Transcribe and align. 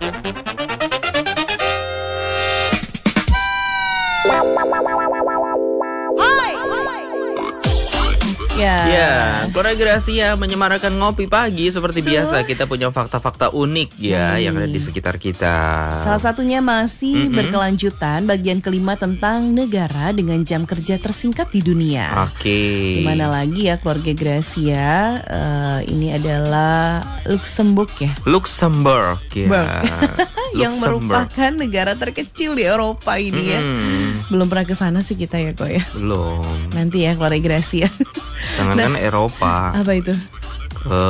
Música 0.00 0.77
Ya. 8.58 8.78
Ya, 8.90 9.14
Korea 9.54 9.78
Gracia 9.78 10.34
menyemarakan 10.34 10.98
ngopi 10.98 11.30
pagi 11.30 11.70
seperti 11.70 12.02
biasa. 12.02 12.42
Kita 12.42 12.66
punya 12.66 12.90
fakta-fakta 12.90 13.54
unik 13.54 13.90
ya 14.02 14.34
yang 14.36 14.58
ada 14.58 14.66
di 14.66 14.80
sekitar 14.82 15.16
kita. 15.22 15.56
Salah 16.02 16.18
satunya 16.18 16.58
masih 16.58 17.30
Mm-mm. 17.30 17.36
berkelanjutan 17.38 18.26
bagian 18.26 18.58
kelima 18.58 18.98
tentang 18.98 19.54
negara 19.54 20.10
dengan 20.10 20.42
jam 20.42 20.66
kerja 20.66 20.98
tersingkat 20.98 21.54
di 21.54 21.62
dunia. 21.62 22.28
Oke. 22.28 23.00
Gimana 23.02 23.30
lagi 23.30 23.70
ya 23.70 23.78
keluarga 23.78 24.12
Gracia? 24.12 25.22
Eh, 25.22 25.78
ini 25.94 26.10
adalah 26.14 27.02
Luxembourg 27.30 27.90
ya. 28.02 28.12
Luxembourg 28.26 29.22
ya. 29.32 29.46
Yang 30.50 30.74
merupakan 30.78 31.50
negara 31.52 31.92
terkecil 31.92 32.52
di 32.52 32.62
Eropa 32.62 33.16
ini 33.16 33.42
ya. 33.48 33.60
Hmm, 33.60 34.24
Belum 34.28 34.46
pernah 34.46 34.62
ke 34.62 34.72
sana 34.72 35.00
sih 35.00 35.14
kita 35.14 35.36
ya 35.36 35.52
kok 35.52 35.66
ya. 35.66 35.84
belum. 35.92 36.72
Nanti 36.72 37.02
ya 37.02 37.12
keluarga 37.12 37.36
Gracia. 37.38 37.88
Jangankan 38.54 38.96
Eropa 38.96 39.72
Apa 39.74 39.92
itu? 39.94 40.14
ke 40.78 41.02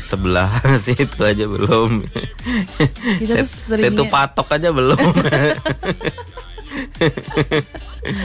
sebelah 0.00 0.48
situ 0.82 1.20
aja 1.20 1.44
belum. 1.44 2.02
Kita 3.20 3.40
Set- 3.40 3.76
seringnya- 3.76 3.92
Setu 3.92 4.04
patok 4.08 4.48
aja 4.50 4.68
belum. 4.70 4.98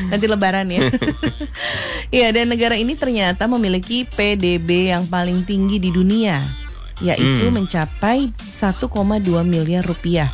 Nanti 0.10 0.26
lebaran 0.26 0.68
ya. 0.68 0.90
Iya, 2.10 2.34
dan 2.34 2.50
negara 2.50 2.74
ini 2.74 2.98
ternyata 2.98 3.46
memiliki 3.46 4.02
PDB 4.04 4.90
yang 4.90 5.06
paling 5.06 5.46
tinggi 5.46 5.78
di 5.78 5.94
dunia, 5.94 6.42
yaitu 6.98 7.46
Hmm. 7.46 7.54
mencapai 7.54 8.34
1,2 8.42 8.90
miliar 9.44 9.86
rupiah. 9.86 10.34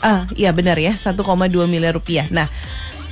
Ah, 0.00 0.24
iya 0.32 0.50
benar 0.56 0.80
ya, 0.80 0.96
1,2 0.96 1.68
miliar 1.68 1.92
rupiah. 1.92 2.24
Nah, 2.32 2.48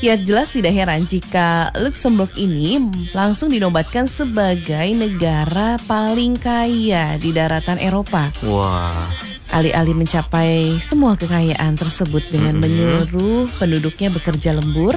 ya 0.01 0.17
jelas 0.17 0.49
tidak 0.55 0.73
heran 0.73 1.05
jika 1.05 1.75
Luxembourg 1.77 2.33
ini 2.39 2.81
langsung 3.13 3.53
dinobatkan 3.53 4.09
sebagai 4.09 4.89
negara 4.97 5.77
paling 5.85 6.39
kaya 6.41 7.21
di 7.21 7.31
daratan 7.35 7.77
Eropa. 7.77 8.33
Wah. 8.47 9.29
Alih-alih 9.49 9.97
mencapai 9.97 10.77
semua 10.85 11.17
kekayaan 11.17 11.73
tersebut 11.75 12.21
dengan 12.29 12.61
menyeluruh 12.61 13.49
penduduknya 13.57 14.13
bekerja 14.13 14.53
lembur, 14.53 14.93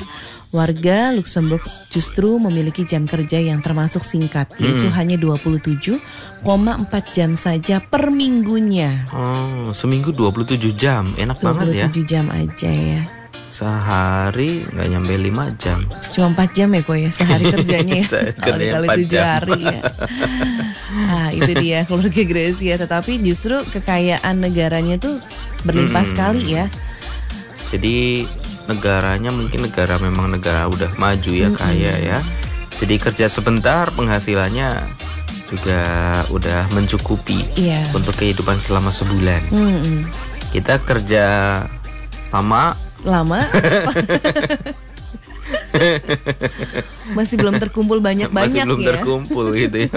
warga 0.52 1.16
Luxembourg 1.16 1.64
justru 1.88 2.36
memiliki 2.36 2.84
jam 2.84 3.08
kerja 3.08 3.40
yang 3.40 3.64
termasuk 3.64 4.04
singkat, 4.04 4.52
yaitu 4.60 4.92
Mhm. 4.92 4.96
hanya 5.00 5.16
27,4 5.16 7.16
jam 7.16 7.40
saja 7.40 7.80
per 7.80 8.12
minggunya. 8.12 9.08
Oh, 9.16 9.72
seminggu 9.72 10.12
27 10.12 10.76
jam. 10.76 11.08
Enak 11.16 11.40
banget 11.40 11.72
ya. 11.72 11.88
27 11.88 12.04
jam 12.04 12.28
aja 12.28 12.68
ya. 12.68 13.08
Sehari 13.52 14.64
nggak 14.66 14.88
nyampe 14.90 15.14
5 15.14 15.60
jam. 15.60 15.80
Cuma 16.10 16.28
4 16.40 16.56
jam 16.56 16.70
ya 16.72 16.82
kok 16.82 16.96
ya 16.96 17.10
sehari 17.12 17.46
kerjanya 17.54 17.96
ya. 17.98 18.06
Kalau 18.08 18.32
kerjanya 18.32 18.58
dikali 18.58 18.88
4 18.88 18.96
7 18.98 19.06
jam. 19.06 19.24
hari 19.28 19.60
ya. 19.62 19.80
Nah, 20.92 21.28
itu 21.30 21.52
dia 21.58 21.80
keluarga 21.84 22.24
Gracia, 22.24 22.76
tetapi 22.76 23.12
justru 23.20 23.60
kekayaan 23.66 24.36
negaranya 24.40 24.96
tuh 24.98 25.20
berlimpah 25.62 26.02
Mm-mm. 26.02 26.10
sekali 26.10 26.44
ya. 26.50 26.66
Jadi 27.70 28.24
negaranya 28.66 29.30
mungkin 29.30 29.64
negara 29.64 29.96
memang 29.98 30.32
negara 30.32 30.66
udah 30.66 30.92
maju 30.96 31.32
ya 31.32 31.52
kaya 31.52 31.94
ya. 31.98 32.20
Jadi 32.76 32.98
kerja 32.98 33.28
sebentar 33.28 33.92
penghasilannya 33.92 34.80
juga 35.48 35.82
udah 36.30 36.72
mencukupi 36.72 37.44
Iya. 37.54 37.84
untuk 37.92 38.16
kehidupan 38.16 38.56
selama 38.58 38.90
sebulan. 38.90 39.44
Mm-mm. 39.52 40.08
Kita 40.50 40.80
kerja 40.80 41.26
lama 42.32 42.76
lama 43.04 43.42
masih 47.18 47.36
belum 47.40 47.60
terkumpul 47.60 48.00
banyak-banyak 48.00 48.64
masih 48.64 48.68
belum 48.68 48.80
ya 48.81 48.88
terkumpul 48.96 49.46
gitu 49.56 49.78
ya. 49.88 49.90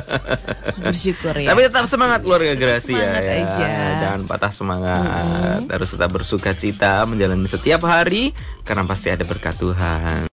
bersyukur 0.84 1.34
ya 1.36 1.48
Tapi 1.52 1.60
tetap 1.68 1.84
semangat 1.88 2.20
keluarga 2.24 2.52
Gracia 2.56 2.96
Semangat 2.96 3.24
ya. 3.24 3.34
aja. 3.44 3.68
Jangan 4.04 4.20
patah 4.28 4.52
semangat. 4.52 5.60
Harus 5.68 5.88
tetap 5.96 6.10
bersuka 6.12 6.52
cita 6.56 7.04
menjalani 7.08 7.48
setiap 7.48 7.84
hari 7.84 8.36
karena 8.64 8.84
pasti 8.84 9.08
ada 9.12 9.24
berkat 9.24 9.56
Tuhan. 9.56 10.33